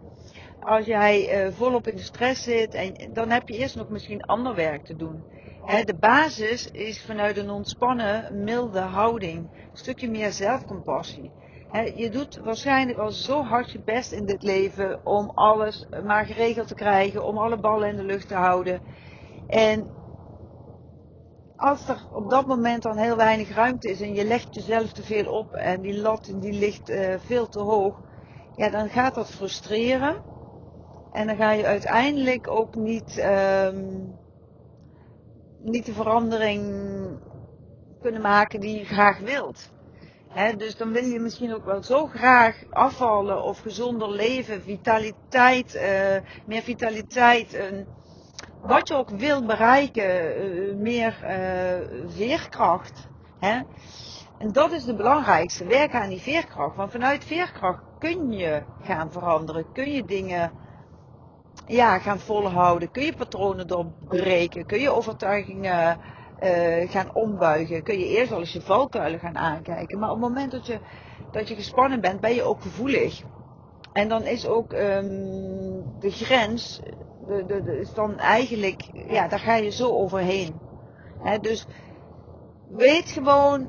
als 0.60 0.86
jij 0.86 1.46
uh, 1.46 1.54
volop 1.54 1.88
in 1.88 1.96
de 1.96 2.02
stress 2.02 2.44
zit, 2.44 2.74
en, 2.74 2.94
dan 3.14 3.30
heb 3.30 3.50
je 3.50 3.58
eerst 3.58 3.75
nog 3.75 3.90
misschien 3.90 4.25
ander 4.25 4.56
werk 4.56 4.86
te 4.86 4.96
doen. 4.96 5.24
De 5.65 5.95
basis 6.00 6.72
is 6.72 7.01
vanuit 7.01 7.38
een 7.38 7.50
ontspannen, 7.50 8.43
milde 8.43 8.79
houding. 8.79 9.38
Een 9.38 9.77
stukje 9.77 10.10
meer 10.10 10.31
zelfcompassie. 10.31 11.31
je 11.95 12.10
doet 12.10 12.38
waarschijnlijk 12.38 12.98
al 12.98 13.12
zo 13.12 13.43
hard 13.43 13.72
je 13.72 13.81
best 13.86 14.12
in 14.12 14.25
dit 14.25 14.43
leven 14.43 15.05
om 15.05 15.29
alles 15.29 15.88
maar 16.03 16.25
geregeld 16.25 16.67
te 16.67 16.75
krijgen, 16.75 17.25
om 17.25 17.38
alle 17.38 17.60
ballen 17.60 17.89
in 17.89 17.95
de 17.95 18.03
lucht 18.03 18.27
te 18.27 18.36
houden. 18.36 18.81
En 19.48 19.89
als 21.55 21.88
er 21.88 22.07
op 22.13 22.29
dat 22.29 22.48
moment 22.48 22.84
dan 22.84 22.98
heel 22.98 23.15
weinig 23.15 23.55
ruimte 23.55 23.89
is 23.89 24.01
en 24.01 24.13
je 24.13 24.25
legt 24.25 24.55
jezelf 24.55 24.91
te 24.91 25.03
veel 25.03 25.34
op 25.34 25.53
en 25.53 25.81
die 25.81 26.01
lat 26.01 26.34
die 26.39 26.53
ligt 26.53 26.89
uh, 26.89 27.15
veel 27.17 27.48
te 27.48 27.60
hoog, 27.60 28.01
ja, 28.55 28.69
dan 28.69 28.89
gaat 28.89 29.15
dat 29.15 29.31
frustreren. 29.31 30.24
En 31.12 31.27
dan 31.27 31.36
ga 31.36 31.51
je 31.51 31.65
uiteindelijk 31.65 32.48
ook 32.48 32.75
niet, 32.75 33.25
um, 33.25 34.15
niet 35.65 35.86
de 35.86 35.93
verandering 35.93 36.63
kunnen 38.01 38.22
maken 38.22 38.60
die 38.60 38.77
je 38.77 38.86
graag 38.86 39.19
wilt. 39.19 39.74
Dus 40.57 40.77
dan 40.77 40.91
wil 40.91 41.03
je 41.03 41.19
misschien 41.19 41.53
ook 41.53 41.65
wel 41.65 41.84
zo 41.84 42.07
graag 42.07 42.63
afvallen 42.69 43.43
of 43.43 43.60
gezonder 43.60 44.10
leven, 44.10 44.62
vitaliteit, 44.62 45.75
uh, 45.75 45.81
meer 46.45 46.62
vitaliteit. 46.62 47.72
Wat 48.62 48.88
je 48.88 48.93
ook 48.93 49.10
wilt 49.10 49.48
bereiken, 49.48 50.43
uh, 50.43 50.75
meer 50.75 51.19
uh, 51.24 52.07
veerkracht. 52.07 53.07
En 53.39 54.51
dat 54.51 54.72
is 54.72 54.84
de 54.84 54.95
belangrijkste, 54.95 55.65
werken 55.65 56.01
aan 56.01 56.10
die 56.10 56.22
veerkracht. 56.22 56.75
Want 56.75 56.91
vanuit 56.91 57.25
veerkracht 57.25 57.84
kun 58.00 58.31
je 58.31 58.63
gaan 58.81 59.12
veranderen, 59.12 59.72
kun 59.74 59.91
je 59.91 60.05
dingen 60.05 60.51
ja, 61.67 62.00
gaan 62.00 62.19
volhouden, 62.19 62.91
kun 62.91 63.03
je 63.03 63.15
patronen 63.15 63.67
doorbreken, 63.67 64.65
kun 64.65 64.79
je 64.79 64.89
overtuigingen 64.89 66.00
uh, 66.43 66.89
gaan 66.89 67.13
ombuigen, 67.13 67.84
kun 67.84 68.00
je 68.00 68.07
eerst 68.07 68.31
al 68.31 68.39
eens 68.39 68.53
je 68.53 68.62
valkuilen 68.62 69.19
gaan 69.19 69.38
aankijken. 69.38 70.00
Maar 70.00 70.10
op 70.10 70.22
het 70.22 70.29
moment 70.29 70.51
dat 70.51 70.65
je, 70.65 70.79
dat 71.31 71.48
je 71.48 71.55
gespannen 71.55 72.01
bent, 72.01 72.19
ben 72.19 72.34
je 72.34 72.43
ook 72.43 72.62
gevoelig. 72.62 73.22
En 73.93 74.10
dan 74.10 74.24
is 74.24 74.48
ook 74.48 74.74
um, 74.74 75.84
de 76.00 76.12
grens 76.12 76.81
de, 77.27 77.45
de, 77.45 77.79
is 77.79 77.93
dan 77.93 78.19
eigenlijk, 78.19 78.89
ja, 79.07 79.27
daar 79.27 79.39
ga 79.39 79.55
je 79.55 79.72
zo 79.72 79.89
overheen. 79.89 80.60
He, 81.19 81.39
dus 81.39 81.65
weet 82.69 83.10
gewoon, 83.10 83.67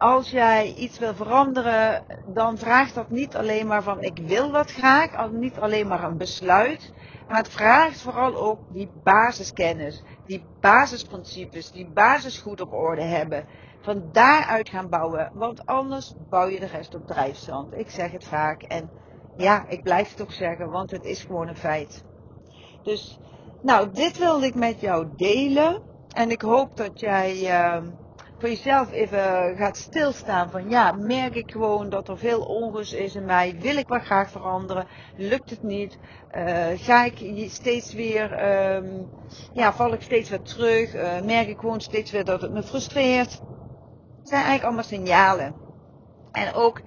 als 0.00 0.30
jij 0.30 0.74
iets 0.74 0.98
wil 0.98 1.14
veranderen, 1.14 2.04
dan 2.26 2.58
vraagt 2.58 2.94
dat 2.94 3.10
niet 3.10 3.36
alleen 3.36 3.66
maar 3.66 3.82
van 3.82 4.02
ik 4.02 4.18
wil 4.26 4.50
dat 4.50 4.72
graag, 4.72 5.30
niet 5.30 5.58
alleen 5.58 5.86
maar 5.86 6.04
een 6.04 6.16
besluit, 6.16 6.92
maar 7.28 7.36
het 7.36 7.48
vraagt 7.48 8.00
vooral 8.00 8.36
ook 8.36 8.58
die 8.68 8.90
basiskennis, 9.04 10.02
die 10.26 10.44
basisprincipes, 10.60 11.72
die 11.72 11.88
basis 11.88 12.38
goed 12.38 12.60
op 12.60 12.72
orde 12.72 13.02
hebben. 13.02 13.44
Van 13.80 14.08
daaruit 14.12 14.68
gaan 14.68 14.88
bouwen, 14.88 15.30
want 15.34 15.66
anders 15.66 16.14
bouw 16.28 16.46
je 16.46 16.60
de 16.60 16.66
rest 16.66 16.94
op 16.94 17.06
drijfzand. 17.06 17.74
Ik 17.74 17.90
zeg 17.90 18.12
het 18.12 18.24
vaak 18.24 18.62
en 18.62 18.90
ja, 19.36 19.64
ik 19.68 19.82
blijf 19.82 20.10
het 20.10 20.22
ook 20.22 20.32
zeggen, 20.32 20.70
want 20.70 20.90
het 20.90 21.04
is 21.04 21.24
gewoon 21.24 21.48
een 21.48 21.56
feit. 21.56 22.04
Dus, 22.82 23.18
nou, 23.62 23.90
dit 23.92 24.18
wilde 24.18 24.46
ik 24.46 24.54
met 24.54 24.80
jou 24.80 25.06
delen. 25.16 25.82
En 26.10 26.30
ik 26.30 26.42
hoop 26.42 26.76
dat 26.76 27.00
jij 27.00 27.36
uh, 27.42 27.82
voor 28.40 28.48
jezelf 28.48 28.92
even 28.92 29.56
gaat 29.56 29.76
stilstaan 29.76 30.50
van 30.50 30.70
ja, 30.70 30.92
merk 30.92 31.34
ik 31.34 31.50
gewoon 31.50 31.88
dat 31.88 32.08
er 32.08 32.18
veel 32.18 32.40
onrust 32.40 32.92
is 32.92 33.14
in 33.14 33.24
mij. 33.24 33.56
Wil 33.60 33.76
ik 33.76 33.88
wat 33.88 34.02
graag 34.02 34.30
veranderen? 34.30 34.86
Lukt 35.16 35.50
het 35.50 35.62
niet? 35.62 35.98
Uh, 36.36 36.66
ga 36.74 37.04
ik 37.04 37.48
steeds 37.50 37.92
weer, 37.92 38.52
um, 38.74 39.08
ja, 39.52 39.72
val 39.72 39.92
ik 39.92 40.02
steeds 40.02 40.30
weer 40.30 40.42
terug? 40.42 40.94
Uh, 40.94 41.20
merk 41.20 41.48
ik 41.48 41.58
gewoon 41.58 41.80
steeds 41.80 42.10
weer 42.10 42.24
dat 42.24 42.40
het 42.40 42.52
me 42.52 42.62
frustreert? 42.62 43.30
Het 44.18 44.28
zijn 44.28 44.44
eigenlijk 44.44 44.64
allemaal 44.64 44.84
signalen. 44.84 45.54
En 46.32 46.54
ook 46.54 46.80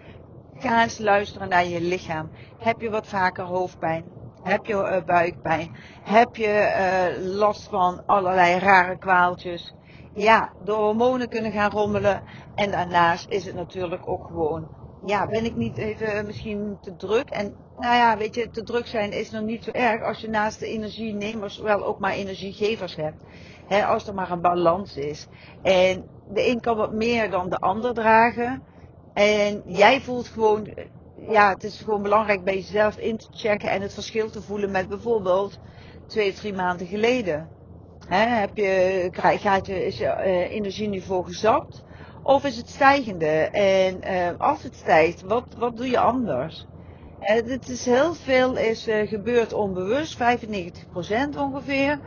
ga 0.57 0.83
eens 0.83 0.98
luisteren 0.98 1.50
naar 1.50 1.65
je 1.65 1.81
lichaam. 1.81 2.29
Heb 2.57 2.81
je 2.81 2.89
wat 2.89 3.07
vaker 3.07 3.43
hoofdpijn? 3.43 4.23
Heb 4.44 4.66
je 4.66 4.74
uh, 4.74 5.04
buikpijn? 5.06 5.76
Heb 6.04 6.36
je 6.36 6.74
uh, 7.18 7.36
last 7.36 7.68
van 7.70 8.04
allerlei 8.06 8.60
rare 8.60 8.98
kwaaltjes? 8.98 9.74
Ja, 10.14 10.54
de 10.64 10.72
hormonen 10.72 11.30
kunnen 11.30 11.52
gaan 11.52 11.72
rommelen. 11.72 12.24
En 12.56 12.72
daarnaast 12.72 13.30
is 13.30 13.46
het 13.46 13.56
natuurlijk 13.56 14.08
ook 14.08 14.26
gewoon, 14.26 14.68
ja, 15.06 15.28
ben 15.28 15.46
ik 15.46 15.56
niet 15.56 15.78
even 15.78 16.26
misschien 16.26 16.78
te 16.82 16.96
druk? 16.96 17.30
En 17.30 17.56
nou 17.78 17.96
ja, 17.96 18.18
weet 18.18 18.36
je, 18.36 18.50
te 18.50 18.64
druk 18.64 18.88
zijn 18.88 19.12
is 19.12 19.32
nog 19.32 19.44
niet 19.44 19.64
zo 19.64 19.72
erg 19.72 20.04
als 20.04 20.20
je 20.20 20.30
naast 20.30 20.60
de 20.60 20.68
energienemers 20.68 21.58
wel 21.58 21.86
ook 21.86 22.00
maar 22.00 22.14
energiegevers 22.14 22.96
hebt. 22.96 23.24
He, 23.68 23.86
als 23.86 24.08
er 24.08 24.14
maar 24.14 24.32
een 24.32 24.42
balans 24.42 24.98
is. 24.98 25.28
En 25.62 26.06
de 26.34 26.48
een 26.48 26.60
kan 26.60 26.78
wat 26.78 26.94
meer 26.94 27.30
dan 27.30 27.50
de 27.50 27.58
ander 27.58 27.94
dragen. 27.94 28.64
En 29.14 29.62
jij 29.66 30.02
voelt 30.02 30.28
gewoon 30.28 30.68
ja, 31.30 31.50
het 31.50 31.63
is 31.63 31.82
gewoon 31.82 32.01
belangrijk 32.01 32.44
bij 32.44 32.56
jezelf 32.56 32.98
in 32.98 33.18
te 33.18 33.27
checken 33.32 33.70
en 33.70 33.82
het 33.82 33.94
verschil 33.94 34.30
te 34.30 34.42
voelen 34.42 34.72
met 34.72 34.89
bijvoorbeeld 34.89 35.60
twee, 36.08 36.34
drie 36.34 36.53
maanden 36.53 36.88
geleden. 36.88 37.50
heb 38.08 38.58
je, 38.58 39.10
gaat 39.12 39.65
je, 39.65 39.86
is 39.86 39.98
je 39.98 40.06
uh, 40.06 40.51
energieniveau 40.51 41.25
gezakt? 41.25 41.84
Of 42.24 42.46
is 42.46 42.58
het 42.58 42.70
stijgende? 42.70 43.25
En 43.51 44.00
uh, 44.03 44.39
als 44.39 44.63
het 44.63 44.75
stijgt, 44.75 45.22
wat, 45.22 45.46
wat 45.58 45.77
doe 45.77 45.89
je 45.89 46.00
anders? 46.00 46.68
het 47.20 47.70
is 47.70 47.86
heel 47.86 48.13
veel 48.13 48.58
is 48.58 48.88
uh, 48.88 49.08
gebeurd 49.08 49.53
onbewust, 49.53 50.18
95% 50.18 50.20
ongeveer. 51.38 52.00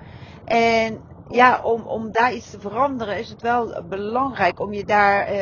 En 0.45 1.01
ja, 1.29 1.61
om, 1.63 1.83
om 1.83 2.13
daar 2.13 2.35
iets 2.35 2.51
te 2.51 2.61
veranderen 2.61 3.19
is 3.19 3.29
het 3.29 3.43
wel 3.43 3.83
belangrijk 3.89 4.61
om 4.61 4.73
je 4.73 4.85
daar, 4.85 5.35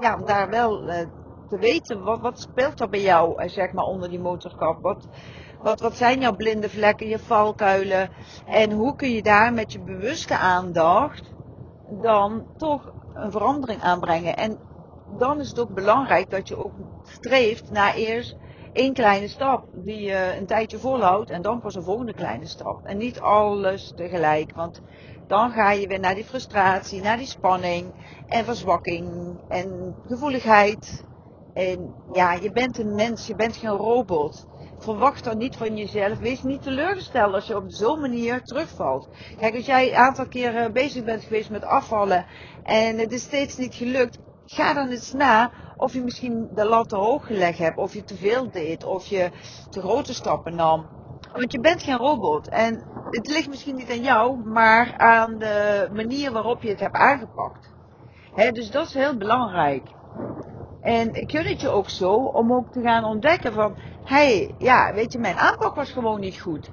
ja, 0.00 0.16
om 0.18 0.26
daar 0.26 0.50
wel 0.50 0.90
te 1.48 1.58
weten, 1.58 2.02
wat, 2.02 2.20
wat 2.20 2.40
speelt 2.40 2.80
er 2.80 2.88
bij 2.88 3.00
jou, 3.00 3.42
eh, 3.42 3.48
zeg 3.48 3.72
maar, 3.72 3.84
onder 3.84 4.08
die 4.08 4.20
motorkap? 4.20 4.82
Wat, 4.82 5.08
wat, 5.62 5.80
wat 5.80 5.96
zijn 5.96 6.20
jouw 6.20 6.36
blinde 6.36 6.68
vlekken, 6.68 7.08
je 7.08 7.18
valkuilen? 7.18 8.10
En 8.46 8.72
hoe 8.72 8.96
kun 8.96 9.10
je 9.10 9.22
daar 9.22 9.52
met 9.52 9.72
je 9.72 9.80
bewuste 9.80 10.38
aandacht 10.38 11.32
dan 12.02 12.46
toch 12.56 12.92
een 13.14 13.30
verandering 13.30 13.82
aanbrengen? 13.82 14.36
En 14.36 14.58
dan 15.18 15.40
is 15.40 15.48
het 15.48 15.60
ook 15.60 15.74
belangrijk 15.74 16.30
dat 16.30 16.48
je 16.48 16.64
ook 16.64 16.72
streeft 17.02 17.70
naar 17.70 17.94
eerst 17.94 18.36
één 18.72 18.92
kleine 18.92 19.28
stap 19.28 19.64
die 19.72 20.00
je 20.00 20.34
een 20.38 20.46
tijdje 20.46 20.78
volhoudt 20.78 21.30
en 21.30 21.42
dan 21.42 21.60
pas 21.60 21.74
een 21.74 21.82
volgende 21.82 22.14
kleine 22.14 22.46
stap. 22.46 22.84
En 22.84 22.96
niet 22.96 23.20
alles 23.20 23.92
tegelijk, 23.96 24.54
want 24.54 24.80
dan 25.26 25.50
ga 25.50 25.70
je 25.70 25.86
weer 25.86 26.00
naar 26.00 26.14
die 26.14 26.24
frustratie, 26.24 27.02
naar 27.02 27.16
die 27.16 27.26
spanning 27.26 27.92
en 28.26 28.44
verzwakking 28.44 29.36
en 29.48 29.94
gevoeligheid. 30.06 31.04
En 31.56 31.94
ja, 32.12 32.32
je 32.32 32.52
bent 32.52 32.78
een 32.78 32.94
mens, 32.94 33.26
je 33.26 33.34
bent 33.34 33.56
geen 33.56 33.70
robot. 33.70 34.46
Verwacht 34.78 35.24
dan 35.24 35.38
niet 35.38 35.56
van 35.56 35.76
jezelf. 35.76 36.18
Wees 36.18 36.42
niet 36.42 36.62
teleurgesteld 36.62 37.34
als 37.34 37.46
je 37.46 37.56
op 37.56 37.64
zo'n 37.66 38.00
manier 38.00 38.42
terugvalt. 38.42 39.08
Kijk, 39.36 39.54
als 39.54 39.66
jij 39.66 39.88
een 39.88 39.96
aantal 39.96 40.26
keren 40.26 40.72
bezig 40.72 41.04
bent 41.04 41.22
geweest 41.24 41.50
met 41.50 41.64
afvallen 41.64 42.26
en 42.62 42.98
het 42.98 43.12
is 43.12 43.22
steeds 43.22 43.56
niet 43.56 43.74
gelukt, 43.74 44.18
ga 44.46 44.72
dan 44.74 44.88
eens 44.88 45.12
na 45.12 45.50
of 45.76 45.92
je 45.92 46.02
misschien 46.02 46.48
de 46.54 46.64
lat 46.64 46.88
te 46.88 46.96
hoog 46.96 47.26
gelegd 47.26 47.58
hebt, 47.58 47.78
of 47.78 47.94
je 47.94 48.04
te 48.04 48.16
veel 48.16 48.50
deed, 48.50 48.84
of 48.84 49.06
je 49.06 49.30
te 49.70 49.80
grote 49.80 50.14
stappen 50.14 50.54
nam. 50.54 50.86
Want 51.32 51.52
je 51.52 51.60
bent 51.60 51.82
geen 51.82 51.96
robot. 51.96 52.48
En 52.48 52.82
het 53.10 53.28
ligt 53.28 53.48
misschien 53.48 53.76
niet 53.76 53.90
aan 53.90 54.02
jou, 54.02 54.38
maar 54.44 54.94
aan 54.96 55.38
de 55.38 55.88
manier 55.92 56.32
waarop 56.32 56.62
je 56.62 56.68
het 56.68 56.80
hebt 56.80 56.96
aangepakt. 56.96 57.74
dus 58.52 58.70
dat 58.70 58.86
is 58.86 58.94
heel 58.94 59.16
belangrijk. 59.16 59.95
En 60.86 61.14
ik 61.14 61.30
gun 61.30 61.44
het 61.44 61.60
je 61.60 61.68
ook 61.68 61.88
zo 61.88 62.14
om 62.14 62.52
ook 62.52 62.72
te 62.72 62.80
gaan 62.80 63.04
ontdekken 63.04 63.52
van, 63.52 63.76
hé, 64.04 64.36
hey, 64.36 64.54
ja, 64.58 64.94
weet 64.94 65.12
je, 65.12 65.18
mijn 65.18 65.36
aanpak 65.36 65.74
was 65.74 65.90
gewoon 65.90 66.20
niet 66.20 66.40
goed. 66.40 66.70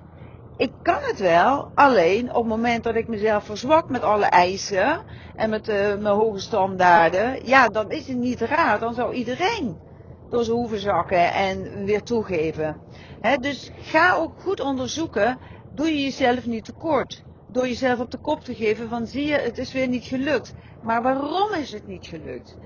Ik 0.57 0.71
kan 0.81 0.97
het 1.01 1.19
wel, 1.19 1.71
alleen 1.75 2.29
op 2.29 2.35
het 2.35 2.45
moment 2.45 2.83
dat 2.83 2.95
ik 2.95 3.07
mezelf 3.07 3.43
verzwak 3.43 3.89
met 3.89 4.03
alle 4.03 4.25
eisen 4.25 5.01
en 5.35 5.49
met 5.49 5.69
uh, 5.69 5.75
mijn 5.75 6.05
hoge 6.15 6.39
standaarden, 6.39 7.45
ja, 7.45 7.67
dan 7.67 7.91
is 7.91 8.07
het 8.07 8.17
niet 8.17 8.41
raar. 8.41 8.79
Dan 8.79 8.93
zou 8.93 9.13
iedereen 9.13 9.77
door 10.29 10.43
zijn 10.43 10.57
hoeven 10.57 10.79
zakken 10.79 11.33
en 11.33 11.85
weer 11.85 12.03
toegeven. 12.03 12.77
Dus 13.39 13.71
ga 13.81 14.15
ook 14.15 14.33
goed 14.41 14.59
onderzoeken, 14.59 15.37
doe 15.75 15.87
je 15.87 16.03
jezelf 16.03 16.45
niet 16.45 16.65
tekort. 16.65 17.23
Door 17.47 17.67
jezelf 17.67 17.99
op 17.99 18.11
de 18.11 18.17
kop 18.17 18.43
te 18.43 18.55
geven 18.55 18.89
van, 18.89 19.07
zie 19.07 19.25
je, 19.27 19.35
het 19.35 19.57
is 19.57 19.73
weer 19.73 19.87
niet 19.87 20.05
gelukt. 20.05 20.53
Maar 20.83 21.01
waarom 21.01 21.53
is 21.53 21.71
het 21.71 21.87
niet 21.87 22.05
gelukt? 22.05 22.57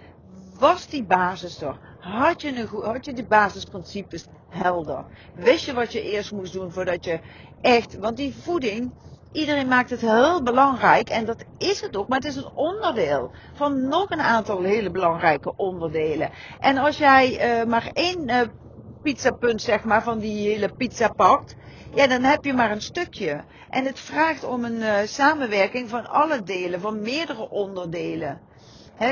Was 0.59 0.87
die 0.87 1.03
basis 1.03 1.61
er? 1.61 1.75
Had 1.99 2.41
je, 2.41 2.47
een, 2.47 2.67
had 2.83 3.05
je 3.05 3.13
die 3.13 3.25
basisprincipes 3.25 4.25
helder? 4.49 5.05
Wist 5.33 5.65
je 5.65 5.73
wat 5.73 5.91
je 5.91 6.11
eerst 6.11 6.31
moest 6.31 6.53
doen 6.53 6.71
voordat 6.71 7.05
je 7.05 7.19
echt, 7.61 7.97
want 7.97 8.17
die 8.17 8.35
voeding 8.35 8.91
iedereen 9.31 9.67
maakt 9.67 9.89
het 9.89 10.01
heel 10.01 10.43
belangrijk 10.43 11.09
en 11.09 11.25
dat 11.25 11.45
is 11.57 11.81
het 11.81 11.97
ook, 11.97 12.07
maar 12.07 12.17
het 12.17 12.27
is 12.27 12.35
een 12.35 12.51
onderdeel 12.53 13.31
van 13.53 13.87
nog 13.87 14.09
een 14.09 14.21
aantal 14.21 14.61
hele 14.61 14.91
belangrijke 14.91 15.53
onderdelen. 15.55 16.29
En 16.59 16.77
als 16.77 16.97
jij 16.97 17.59
uh, 17.59 17.65
maar 17.65 17.89
één 17.93 18.29
uh, 18.29 18.41
pizzapunt 19.01 19.61
zeg 19.61 19.83
maar 19.83 20.03
van 20.03 20.19
die 20.19 20.47
hele 20.47 20.69
pizza 20.69 21.07
pakt, 21.07 21.55
ja 21.93 22.07
dan 22.07 22.23
heb 22.23 22.45
je 22.45 22.53
maar 22.53 22.71
een 22.71 22.81
stukje. 22.81 23.43
En 23.69 23.85
het 23.85 23.99
vraagt 23.99 24.43
om 24.43 24.63
een 24.63 24.79
uh, 24.79 24.95
samenwerking 25.03 25.89
van 25.89 26.07
alle 26.07 26.43
delen, 26.43 26.81
van 26.81 27.01
meerdere 27.01 27.49
onderdelen. 27.49 28.46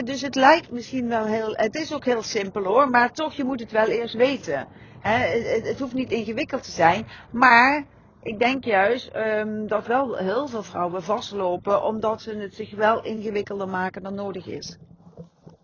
Dus 0.03 0.21
het 0.21 0.35
lijkt 0.35 0.71
misschien 0.71 1.07
wel 1.07 1.25
heel, 1.25 1.53
het 1.55 1.75
is 1.75 1.93
ook 1.93 2.05
heel 2.05 2.23
simpel 2.23 2.63
hoor, 2.63 2.89
maar 2.89 3.11
toch 3.11 3.33
je 3.33 3.43
moet 3.43 3.59
het 3.59 3.71
wel 3.71 3.87
eerst 3.87 4.15
weten. 4.15 4.67
He, 4.99 5.17
het, 5.63 5.79
hoeft 5.79 5.93
niet 5.93 6.11
ingewikkeld 6.11 6.63
te 6.63 6.71
zijn, 6.71 7.07
maar 7.31 7.85
ik 8.21 8.39
denk 8.39 8.63
juist 8.63 9.11
um, 9.15 9.67
dat 9.67 9.87
wel 9.87 10.15
heel 10.15 10.47
veel 10.47 10.63
vrouwen 10.63 11.03
vastlopen 11.03 11.83
omdat 11.83 12.21
ze 12.21 12.35
het 12.35 12.55
zich 12.55 12.75
wel 12.75 13.03
ingewikkelder 13.03 13.67
maken 13.67 14.03
dan 14.03 14.15
nodig 14.15 14.47
is. 14.47 14.77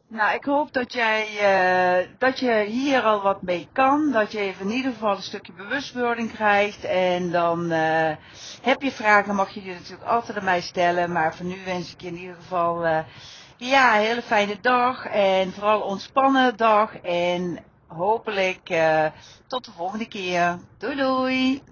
Nou, 0.08 0.36
ik 0.36 0.44
hoop 0.44 0.74
dat 0.74 0.94
jij 0.94 1.28
uh, 2.02 2.08
dat 2.18 2.40
je 2.40 2.66
hier 2.68 3.02
al 3.02 3.22
wat 3.22 3.42
mee 3.42 3.68
kan. 3.74 4.12
Dat 4.12 4.32
je 4.32 4.40
even 4.40 4.66
in 4.70 4.76
ieder 4.76 4.92
geval 4.92 5.16
een 5.16 5.22
stukje 5.22 5.54
bewustwording 5.54 6.32
krijgt. 6.32 6.84
En 6.84 7.32
dan 7.32 7.72
uh, 7.72 8.12
heb 8.62 8.82
je 8.82 8.92
vragen, 8.92 9.36
mag 9.36 9.50
je 9.50 9.62
die 9.62 9.74
natuurlijk 9.74 10.10
altijd 10.10 10.38
aan 10.38 10.44
mij 10.44 10.62
stellen. 10.62 11.12
Maar 11.12 11.36
voor 11.36 11.46
nu 11.46 11.56
wens 11.66 11.94
ik 11.94 12.02
je 12.02 12.08
in 12.08 12.18
ieder 12.18 12.36
geval 12.36 12.86
uh, 12.86 13.00
ja, 13.70 13.94
hele 13.94 14.22
fijne 14.22 14.58
dag. 14.62 15.06
En 15.06 15.52
vooral 15.52 15.82
ontspannen 15.82 16.58
dag. 16.58 16.96
En 16.96 17.60
hopelijk 17.88 18.74
tot 19.48 19.66
de 19.66 19.72
volgende 19.72 20.08
keer. 20.08 20.60
Doei 20.78 20.96
doei! 20.96 21.64